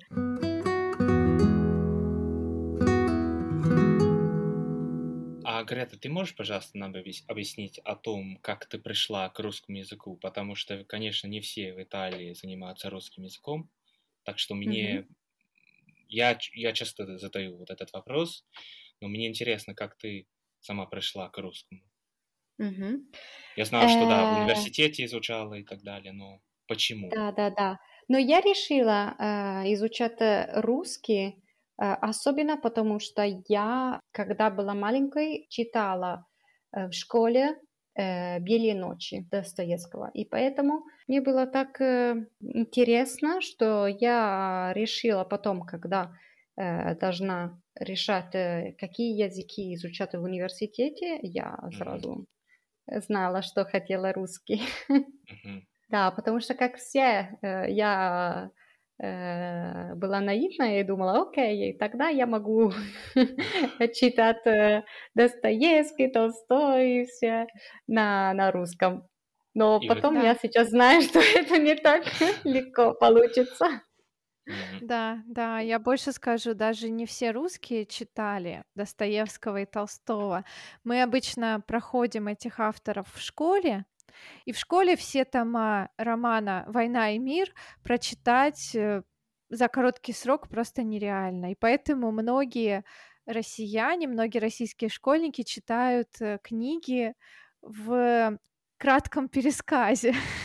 Грета, 5.71 5.97
ты 5.97 6.09
можешь, 6.09 6.35
пожалуйста, 6.35 6.77
нам 6.77 6.93
объяснить 7.29 7.79
о 7.85 7.95
том, 7.95 8.39
как 8.43 8.67
ты 8.67 8.77
пришла 8.77 9.29
к 9.29 9.39
русскому 9.39 9.79
языку? 9.79 10.17
Потому 10.17 10.57
что, 10.57 10.85
конечно, 10.85 11.29
не 11.29 11.41
все 11.41 11.73
в 11.73 11.81
Италии 11.81 12.33
занимаются 12.33 12.91
русским 12.91 13.23
языком, 13.23 13.71
так 14.25 14.41
что 14.41 14.57
мне... 14.57 14.99
Mm-hmm. 14.99 15.07
Я, 16.09 16.39
я 16.55 16.73
часто 16.73 17.19
задаю 17.19 17.57
вот 17.57 17.71
этот 17.71 17.93
вопрос, 17.93 18.45
но 19.01 19.07
мне 19.07 19.29
интересно, 19.29 19.77
как 19.77 19.97
ты 19.97 20.27
сама 20.59 20.87
пришла 20.87 21.29
к 21.29 21.39
русскому. 21.39 21.83
Mm-hmm. 22.61 22.97
Я 23.55 23.65
знала, 23.65 23.89
что 23.89 24.09
да, 24.09 24.25
в 24.25 24.39
э. 24.39 24.41
университете 24.43 25.05
изучала 25.05 25.55
и 25.55 25.63
так 25.63 25.85
далее, 25.85 26.13
но 26.13 26.43
почему? 26.67 27.11
Да, 27.11 27.31
да, 27.31 27.51
да. 27.51 27.79
Но 28.09 28.19
я 28.19 28.41
решила 28.41 29.15
э, 29.21 29.73
изучать 29.75 30.19
русский 30.65 31.37
Э, 31.37 31.50
особенно 31.81 32.57
потому, 32.57 33.01
что 33.01 33.23
я, 33.49 34.01
когда 34.13 34.51
была 34.51 34.75
маленькой, 34.75 35.47
читала 35.49 36.27
э, 36.73 36.89
в 36.89 36.93
школе 36.93 37.57
э, 37.95 38.39
«Белые 38.41 38.75
ночи» 38.75 39.27
Достоевского. 39.31 40.11
И 40.13 40.25
поэтому 40.25 40.85
мне 41.09 41.21
было 41.21 41.47
так 41.47 41.81
интересно, 41.81 43.41
что 43.41 43.87
я 43.87 44.73
решила 44.75 45.25
потом, 45.25 45.63
когда 45.63 46.13
должна 46.57 47.59
решать, 47.75 48.33
какие 48.77 49.17
языки 49.17 49.75
изучать 49.75 50.15
в 50.15 50.23
университете, 50.23 51.19
я 51.23 51.59
сразу 51.79 52.27
знала, 52.87 53.41
что 53.41 53.65
хотела 53.65 54.13
русский. 54.13 54.63
Да, 55.89 56.13
потому 56.13 56.39
что, 56.39 56.55
как 56.55 56.77
все, 56.77 57.37
я 57.43 58.51
Э, 58.51 58.51
была 59.01 60.21
наивная 60.21 60.81
и 60.81 60.85
думала, 60.85 61.23
окей, 61.23 61.73
тогда 61.79 62.09
я 62.09 62.27
могу 62.27 62.73
читать 63.95 64.47
э, 64.47 64.83
Достоевский, 65.15 66.09
Толстой 66.09 67.03
и 67.03 67.07
все 67.07 67.47
на, 67.87 68.35
на 68.35 68.51
русском. 68.51 69.09
Но 69.55 69.79
и 69.83 69.89
потом 69.89 70.15
да. 70.15 70.23
я 70.23 70.35
сейчас 70.35 70.69
знаю, 70.69 71.01
что 71.03 71.21
это 71.21 71.57
не 71.59 71.77
так 71.77 72.05
легко 72.45 72.93
получится. 72.93 73.83
Да, 74.81 75.23
да, 75.27 75.61
я 75.61 75.79
больше 75.79 76.13
скажу, 76.13 76.55
даже 76.55 76.91
не 76.91 77.07
все 77.07 77.31
русские 77.31 77.87
читали 77.87 78.65
Достоевского 78.75 79.63
и 79.63 79.67
Толстого. 79.67 80.45
Мы 80.85 81.03
обычно 81.03 81.63
проходим 81.67 82.29
этих 82.29 82.59
авторов 82.59 83.07
в 83.15 83.21
школе, 83.21 83.85
и 84.45 84.53
в 84.53 84.59
школе 84.59 84.97
все 84.97 85.25
тома 85.25 85.91
романа 85.97 86.65
«Война 86.69 87.11
и 87.11 87.19
мир» 87.19 87.53
прочитать 87.83 88.75
э, 88.75 89.03
за 89.49 89.69
короткий 89.69 90.13
срок 90.13 90.49
просто 90.49 90.83
нереально. 90.83 91.53
И 91.53 91.55
поэтому 91.55 92.13
многие 92.13 92.85
россияне, 93.27 94.07
многие 94.07 94.39
российские 94.39 94.91
школьники 94.91 95.43
читают 95.43 96.09
э, 96.21 96.39
книги 96.43 97.15
в 97.63 98.39
кратком 98.79 99.29
пересказе. 99.29 100.15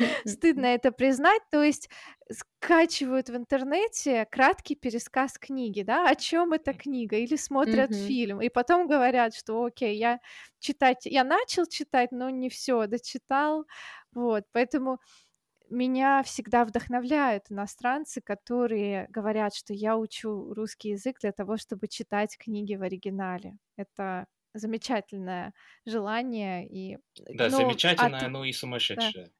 Стыдно 0.24 0.66
это 0.66 0.92
признать, 0.92 1.42
то 1.50 1.62
есть 1.62 1.88
скачивают 2.30 3.28
в 3.28 3.36
интернете 3.36 4.26
краткий 4.30 4.76
пересказ 4.76 5.38
книги, 5.38 5.82
да, 5.82 6.08
о 6.08 6.14
чем 6.14 6.52
эта 6.52 6.72
книга, 6.72 7.16
или 7.16 7.36
смотрят 7.36 7.90
mm-hmm. 7.90 8.06
фильм, 8.06 8.40
и 8.40 8.48
потом 8.48 8.86
говорят, 8.86 9.34
что 9.34 9.64
окей, 9.64 9.96
я 9.96 10.20
читать, 10.60 11.06
я 11.06 11.24
начал 11.24 11.66
читать, 11.66 12.12
но 12.12 12.30
не 12.30 12.48
все 12.48 12.86
дочитал, 12.86 13.66
вот, 14.12 14.44
поэтому 14.52 14.98
меня 15.70 16.22
всегда 16.22 16.64
вдохновляют 16.64 17.44
иностранцы, 17.50 18.20
которые 18.20 19.06
говорят, 19.08 19.54
что 19.54 19.72
я 19.72 19.96
учу 19.96 20.52
русский 20.52 20.90
язык 20.90 21.18
для 21.20 21.32
того, 21.32 21.56
чтобы 21.56 21.88
читать 21.88 22.36
книги 22.36 22.74
в 22.74 22.82
оригинале. 22.82 23.56
Это 23.76 24.26
замечательное 24.52 25.52
желание 25.86 26.66
и 26.68 26.98
да 27.28 27.48
ну, 27.48 27.56
замечательное, 27.56 28.20
от... 28.20 28.30
ну 28.30 28.44
и 28.44 28.52
сумасшедшее. 28.52 29.26
Да, 29.26 29.32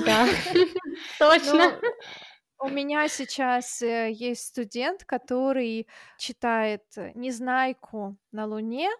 точно. 1.18 1.78
Ну, 1.82 2.66
у 2.66 2.68
меня 2.68 3.08
сейчас 3.08 3.82
э, 3.82 4.10
есть 4.12 4.46
студент, 4.46 5.04
который 5.04 5.88
читает 6.18 6.82
«Незнайку 7.14 8.16
на 8.30 8.46
Луне» 8.46 8.90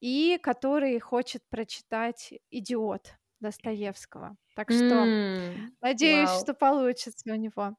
и 0.00 0.38
который 0.42 0.98
хочет 1.00 1.42
прочитать 1.48 2.32
«Идиот» 2.50 3.14
Достоевского. 3.40 4.36
Так 4.54 4.70
что 4.70 4.84
М, 4.84 5.74
надеюсь, 5.80 6.28
Вау. 6.28 6.40
что 6.40 6.54
получится 6.54 7.32
у 7.32 7.36
него. 7.36 7.74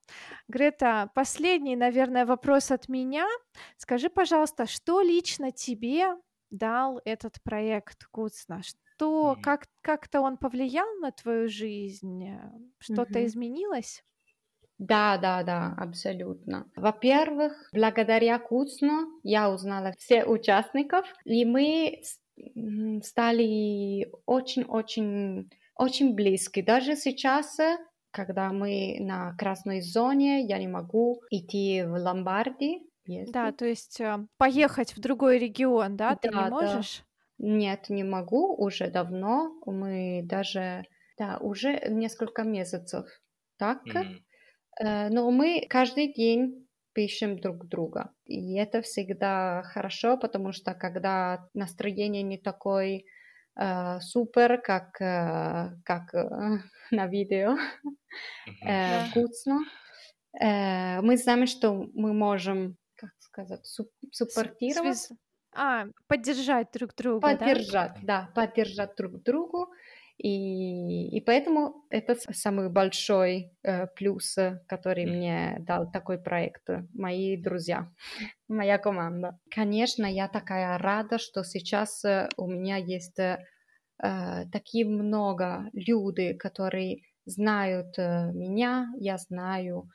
Грета, 0.47 1.10
последний, 1.13 1.75
наверное, 1.75 2.25
вопрос 2.25 2.71
от 2.71 2.89
меня. 2.89 3.27
Скажи, 3.77 4.10
пожалуйста, 4.10 4.65
что 4.65 5.01
лично 5.01 5.51
тебе 5.51 6.15
дал 6.53 7.01
этот 7.05 7.41
проект 7.43 8.05
Куцна? 8.11 8.61
Что, 8.63 9.37
Мгм. 9.37 9.39
как, 9.41 9.67
как-то 9.81 10.21
он 10.21 10.37
повлиял 10.37 10.87
на 10.99 11.11
твою 11.11 11.49
жизнь? 11.49 12.23
Э, 12.25 12.51
Что-то 12.79 13.23
Мгм. 13.23 13.27
изменилось? 13.27 14.03
Да, 14.79 15.17
да, 15.17 15.43
да, 15.43 15.73
абсолютно. 15.77 16.69
Во-первых, 16.75 17.69
благодаря 17.73 18.39
Куцну 18.39 19.19
я 19.23 19.49
узнала 19.51 19.93
все 19.97 20.25
участников, 20.25 21.05
и 21.25 21.45
мы 21.45 22.01
стали 23.03 24.11
очень-очень 24.25 25.49
очень 25.75 26.15
близки. 26.15 26.61
Даже 26.61 26.95
сейчас, 26.95 27.59
э, 27.59 27.77
когда 28.11 28.51
мы 28.51 28.97
на 28.99 29.35
красной 29.37 29.81
зоне, 29.81 30.45
я 30.45 30.59
не 30.59 30.67
могу 30.67 31.21
идти 31.31 31.83
в 31.83 31.93
Ломбарди, 31.93 32.81
Да, 33.25 33.51
ездить. 33.51 33.53
то 33.53 33.65
есть 33.65 33.99
э, 34.01 34.27
поехать 34.37 34.95
в 34.95 34.99
другой 35.01 35.37
регион, 35.39 35.97
да, 35.97 36.15
ты 36.15 36.29
не 36.33 36.43
Да, 36.43 36.51
да. 36.51 36.85
можешь? 36.85 37.03
Нет, 37.37 37.89
не 37.89 38.03
могу, 38.03 38.55
уже 38.55 38.89
давно. 38.89 39.53
Мы 39.65 40.21
даже, 40.23 40.85
да, 41.17 41.37
уже 41.39 41.79
несколько 41.89 42.43
месяцев 42.43 43.07
так. 43.57 43.95
Э, 44.79 45.09
Но 45.09 45.31
мы 45.31 45.65
каждый 45.69 46.13
день 46.13 46.67
пишем 46.93 47.39
друг 47.39 47.67
друга. 47.67 48.13
И 48.25 48.55
это 48.57 48.81
всегда 48.83 49.63
хорошо, 49.63 50.17
потому 50.17 50.53
что 50.53 50.73
когда 50.75 51.49
настроение 51.53 52.23
не 52.23 52.37
такой 52.39 53.05
э, 53.59 53.99
супер, 54.01 54.61
как, 54.61 55.01
э, 55.01 55.77
как 55.85 56.13
э, 56.15 56.59
на 56.91 57.07
видео, 57.07 57.57
Мгм. 58.45 58.69
э, 58.69 58.73
Да. 58.85 59.03
вкусно, 59.03 59.59
э, 60.39 61.01
мы 61.01 61.17
знаем, 61.17 61.47
что 61.47 61.73
мы 61.93 62.13
можем, 62.13 62.77
сказать, 63.34 63.65
суппортировать, 64.12 65.00
связ- 65.00 65.17
А, 65.56 65.86
поддержать 66.08 66.72
друг 66.74 66.96
друга, 66.96 67.36
да? 67.36 67.46
поддержать, 67.46 67.98
да, 68.02 68.30
поддержать 68.36 68.96
друг 68.98 69.24
другу. 69.24 69.67
И, 70.17 71.08
и 71.17 71.22
поэтому 71.22 71.86
это 71.89 72.15
самый 72.15 72.69
большой 72.69 73.58
э, 73.63 73.88
плюс, 73.88 74.38
э, 74.38 74.62
который 74.67 75.06
мне 75.08 75.58
дал 75.62 75.91
такой 75.91 76.19
проект, 76.22 76.69
э, 76.69 76.88
мои 76.93 77.36
друзья, 77.36 77.91
моя 78.48 78.78
команда. 78.78 79.39
Конечно, 79.50 80.06
я 80.06 80.28
такая 80.28 80.78
рада, 80.78 81.17
что 81.17 81.43
сейчас 81.43 82.06
э, 82.06 82.30
у 82.38 82.48
меня 82.48 82.78
есть 82.78 83.17
э, 83.19 83.39
такие 84.52 84.86
много 84.86 85.69
людей, 85.74 86.36
которые 86.38 87.04
знают 87.26 87.98
меня, 87.98 88.89
я 89.00 89.17
знаю 89.17 89.89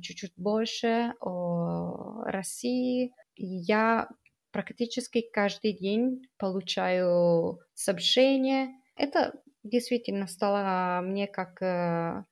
чуть-чуть 0.00 0.34
больше 0.36 1.14
о 1.20 2.22
России. 2.24 3.12
И 3.34 3.44
я 3.44 4.08
практически 4.52 5.22
каждый 5.32 5.72
день 5.72 6.22
получаю 6.38 7.58
сообщения. 7.74 8.70
Это 8.94 9.34
действительно 9.64 10.28
стало 10.28 11.00
мне 11.02 11.26
как 11.26 11.60
э, 11.60 12.22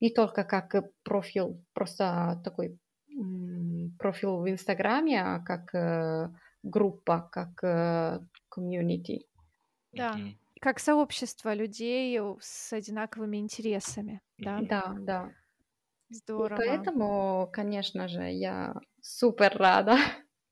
не 0.00 0.10
только 0.10 0.44
как 0.44 0.74
э, 0.74 0.82
профиль, 1.02 1.62
просто 1.72 2.40
такой 2.44 2.78
профиль 3.98 4.28
в 4.28 4.50
Инстаграме, 4.50 5.22
а 5.22 5.40
как 5.40 5.74
э, 5.74 6.28
группа, 6.62 7.28
как 7.32 7.64
э, 7.64 8.20
комьюнити. 8.50 9.26
Да. 9.92 10.14
Как 10.60 10.78
сообщество 10.78 11.54
людей 11.54 12.20
с 12.40 12.72
одинаковыми 12.72 13.38
интересами, 13.38 14.20
да? 14.38 14.58
Мгм. 14.58 14.66
Да, 14.68 15.32
да. 16.08 16.14
И 16.36 16.44
Здорово, 16.48 16.54
поэтому, 16.54 17.48
конечно 17.52 18.08
же, 18.08 18.22
я 18.30 18.74
супер 19.00 19.56
рада. 19.56 19.96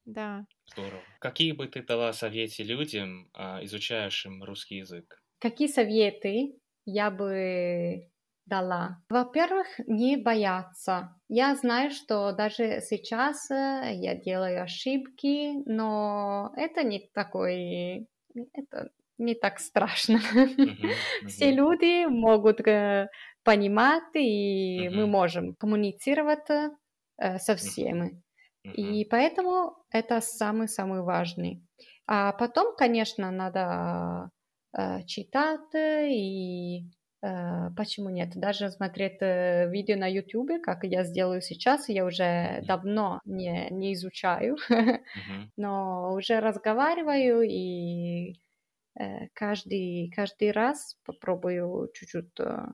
да. 0.04 0.46
Здорово. 0.66 1.02
Какие 1.20 1.52
бы 1.52 1.66
ты 1.68 1.82
дала 1.82 2.12
советы 2.12 2.62
людям, 2.64 3.30
а, 3.32 3.64
изучающим 3.64 4.42
русский 4.44 4.76
язык? 4.76 5.22
Какие 5.38 5.68
советы 5.68 6.58
я 6.84 7.10
бы 7.10 8.08
дала? 8.46 9.02
Во-первых, 9.08 9.66
не 9.86 10.16
бояться. 10.16 11.20
Я 11.28 11.54
знаю, 11.54 11.90
что 11.90 12.32
даже 12.32 12.80
сейчас 12.80 13.50
э, 13.50 13.90
я 13.94 14.14
делаю 14.14 14.62
ошибки, 14.62 15.62
но 15.68 16.52
это 16.56 16.82
не 16.82 17.10
такой, 17.14 18.08
это 18.52 18.90
не 19.18 19.34
так 19.34 19.60
страшно. 19.60 20.20
Все 21.26 21.50
люди 21.50 22.06
могут 22.06 22.60
э, 22.66 23.08
понимать, 23.44 24.14
и 24.14 24.88
мы 24.92 25.06
можем 25.06 25.54
коммуницировать 25.54 26.48
э, 26.50 27.38
со 27.38 27.56
всеми. 27.56 28.22
И 28.64 29.04
поэтому 29.04 29.76
это 29.90 30.20
самый-самый 30.20 31.02
важный. 31.02 31.62
А 32.06 32.32
потом, 32.32 32.74
конечно, 32.76 33.30
надо 33.30 34.30
э, 34.76 35.04
читать 35.06 35.74
и 35.74 36.84
почему 37.74 38.10
нет, 38.10 38.32
даже 38.36 38.70
смотреть 38.70 39.18
видео 39.22 39.96
на 39.96 40.06
YouTube, 40.06 40.60
как 40.62 40.84
я 40.84 41.04
сделаю 41.04 41.40
сейчас, 41.40 41.88
я 41.88 42.04
уже 42.04 42.60
давно 42.66 43.20
не, 43.24 43.68
не 43.70 43.94
изучаю, 43.94 44.56
Мгм. 45.14 45.50
но 45.56 46.12
уже 46.12 46.40
разговариваю 46.40 47.40
и 47.42 48.34
каждый, 49.34 50.10
каждый 50.14 50.52
раз 50.52 50.98
попробую 51.04 51.90
чуть-чуть 51.94 52.38
э, 52.40 52.66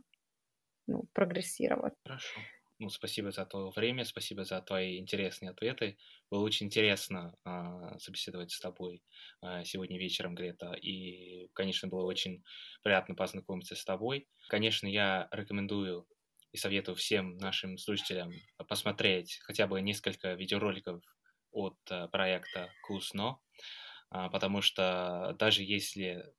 ну, 0.86 1.04
прогрессировать. 1.12 1.94
Хорошо. 2.04 2.40
Ну, 2.78 2.88
спасибо 2.88 3.30
за 3.30 3.44
твое 3.44 3.70
время, 3.76 4.04
спасибо 4.04 4.44
за 4.44 4.60
твои 4.62 4.98
интересные 4.98 5.50
ответы. 5.50 5.98
Было 6.30 6.42
очень 6.42 6.66
интересно 6.66 7.34
а, 7.44 7.98
собеседовать 7.98 8.52
с 8.52 8.58
тобой 8.58 9.02
а, 9.42 9.64
сегодня 9.64 9.98
вечером, 9.98 10.34
Грета. 10.34 10.72
И, 10.72 11.48
конечно, 11.52 11.88
было 11.88 12.06
очень 12.06 12.42
приятно 12.82 13.14
познакомиться 13.14 13.74
с 13.76 13.84
тобой. 13.84 14.28
Конечно, 14.48 14.86
я 14.86 15.28
рекомендую 15.30 16.06
и 16.52 16.56
советую 16.56 16.94
всем 16.96 17.36
нашим 17.36 17.76
слушателям 17.76 18.32
посмотреть 18.66 19.38
хотя 19.42 19.66
бы 19.66 19.80
несколько 19.82 20.32
видеороликов 20.32 21.02
от 21.52 21.76
а, 21.90 22.08
проекта 22.08 22.70
Кусно, 22.86 23.28
а, 23.28 23.38
потому 24.10 24.60
что 24.62 25.36
даже 25.38 25.62
если 25.62 26.32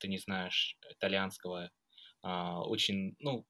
ты 0.00 0.08
не 0.08 0.18
знаешь 0.18 0.76
итальянского, 0.90 1.70
а, 2.22 2.62
очень, 2.62 3.16
ну, 3.18 3.46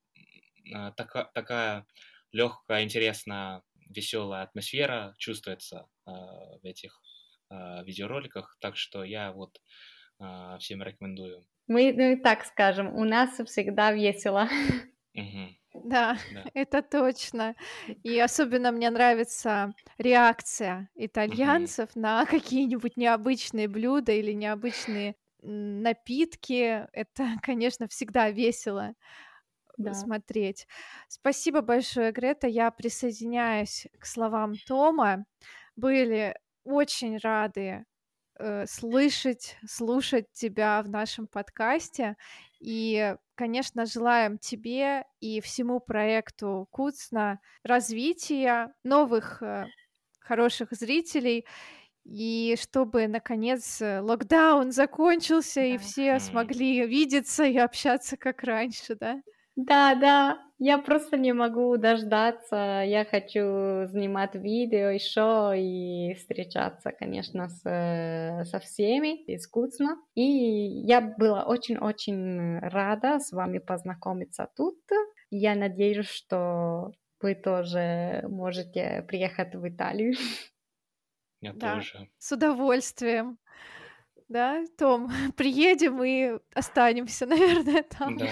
а, 0.74 0.92
така- 0.92 1.30
такая 1.34 1.86
легкая, 2.32 2.84
интересная, 2.84 3.62
веселая 3.88 4.42
атмосфера 4.44 5.14
чувствуется 5.18 5.88
а, 6.06 6.58
в 6.58 6.64
этих 6.64 7.00
а, 7.48 7.82
видеороликах, 7.82 8.56
так 8.60 8.76
что 8.76 9.04
я 9.04 9.32
вот 9.32 9.60
а, 10.18 10.58
всем 10.58 10.82
рекомендую. 10.82 11.46
Мы 11.66 11.92
ну, 11.92 12.20
так 12.22 12.44
скажем, 12.44 12.94
у 12.94 13.04
нас 13.04 13.38
всегда 13.46 13.92
весело. 13.92 14.48
Да, 15.82 16.16
Да. 16.28 16.44
это 16.54 16.82
точно. 16.82 17.54
И 18.02 18.18
особенно 18.18 18.72
мне 18.72 18.90
нравится 18.90 19.74
реакция 19.98 20.90
итальянцев 20.94 21.90
на 21.96 22.26
какие-нибудь 22.26 22.96
необычные 22.96 23.68
блюда 23.68 24.12
или 24.12 24.32
необычные 24.32 25.16
напитки. 25.42 26.86
Это, 26.92 27.36
конечно, 27.42 27.88
всегда 27.88 28.30
весело 28.30 28.94
Да. 29.76 29.92
смотреть. 29.92 30.66
Спасибо 31.08 31.62
большое, 31.62 32.12
Грета. 32.12 32.46
Я 32.48 32.70
присоединяюсь 32.70 33.86
к 33.98 34.06
словам 34.06 34.58
Тома. 34.58 35.24
Были 35.76 36.36
очень 36.64 37.18
рады 37.18 37.84
э, 38.38 38.66
слышать, 38.66 39.56
слушать 39.66 40.32
тебя 40.32 40.82
в 40.82 40.88
нашем 40.90 41.26
подкасте. 41.28 42.16
И, 42.60 43.16
конечно, 43.36 43.86
желаем 43.86 44.38
тебе 44.38 45.04
и 45.20 45.40
всему 45.40 45.80
проекту 45.80 46.68
Куцна 46.70 47.40
развития, 47.64 48.74
новых 48.84 49.42
э, 49.42 49.70
хороших 50.20 50.72
зрителей, 50.72 51.46
и 52.04 52.56
чтобы, 52.60 53.08
наконец, 53.08 53.82
э, 53.82 54.00
локдаун 54.00 54.72
закончился, 54.72 55.62
и 55.62 55.78
Да. 55.78 55.78
все 55.78 56.18
М. 56.18 56.20
смогли 56.20 56.86
видеться 56.86 57.44
и 57.44 57.58
общаться 57.58 58.16
как 58.18 58.42
раньше, 58.44 58.96
да? 58.96 59.22
Да, 59.66 59.94
да, 59.94 60.38
я 60.58 60.78
просто 60.78 61.16
не 61.18 61.32
могу 61.32 61.76
дождаться. 61.76 62.82
Я 62.86 63.04
хочу 63.04 63.86
снимать 63.90 64.34
видео 64.34 64.88
еще 64.88 65.52
и 65.56 66.14
встречаться, 66.14 66.92
конечно, 66.92 67.48
с, 67.48 67.60
э, 67.64 68.44
со 68.44 68.58
всеми 68.58 69.22
искусно. 69.34 69.98
И 70.14 70.22
я 70.22 71.00
была 71.00 71.44
очень-очень 71.44 72.58
рада 72.60 73.18
с 73.20 73.32
вами 73.32 73.58
познакомиться 73.58 74.48
тут. 74.56 74.78
Я 75.30 75.54
надеюсь, 75.54 76.06
что 76.08 76.92
вы 77.20 77.34
тоже 77.34 78.24
можете 78.28 79.04
приехать 79.08 79.54
в 79.54 79.68
Италию. 79.68 80.14
Я 81.42 81.52
Да. 81.52 81.76
тоже. 81.76 82.08
С 82.18 82.32
удовольствием. 82.32 83.38
да, 84.28 84.64
Том? 84.78 85.10
Приедем 85.36 86.02
и 86.04 86.38
останемся, 86.54 87.26
наверное, 87.32 87.82
там. 87.82 88.16
Да, 88.16 88.26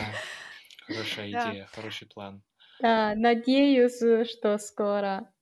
хорошая 0.89 1.33
Да. 1.33 1.51
идея, 1.51 1.67
хороший 1.75 2.09
план. 2.09 2.43
Да, 2.81 3.15
надеюсь, 3.17 3.99
что 4.31 4.59
скоро 4.59 5.33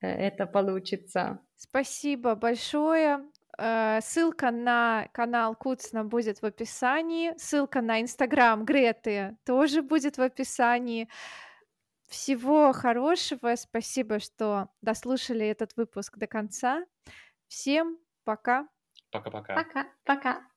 э, 0.00 0.06
это 0.08 0.46
получится. 0.46 1.40
Спасибо 1.56 2.34
большое. 2.34 3.20
Э, 3.58 4.00
Ссылка 4.00 4.50
на 4.50 5.08
канал 5.12 5.54
Куцна 5.54 6.04
будет 6.04 6.42
в 6.42 6.44
описании. 6.46 7.32
Ссылка 7.36 7.80
на 7.80 8.00
инстаграм 8.00 8.64
Греты 8.64 9.36
тоже 9.44 9.82
будет 9.82 10.18
в 10.18 10.22
описании. 10.22 11.08
Всего 12.08 12.72
хорошего. 12.72 13.54
Спасибо, 13.56 14.18
что 14.18 14.68
дослушали 14.82 15.46
этот 15.46 15.76
выпуск 15.76 16.18
до 16.18 16.26
конца. 16.26 16.84
Всем 17.48 17.98
пока. 18.24 18.68
Пока-пока. 19.10 19.54
Пока, 19.54 19.86
пока. 20.04 20.46